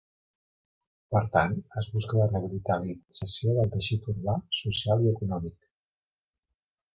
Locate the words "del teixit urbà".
3.59-4.39